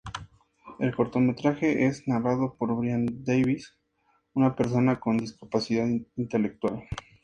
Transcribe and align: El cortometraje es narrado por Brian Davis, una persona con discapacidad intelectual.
El 0.79 0.95
cortometraje 0.95 1.85
es 1.85 2.07
narrado 2.07 2.55
por 2.57 2.75
Brian 2.75 3.05
Davis, 3.23 3.77
una 4.33 4.55
persona 4.55 4.99
con 4.99 5.17
discapacidad 5.17 5.85
intelectual. 6.15 6.85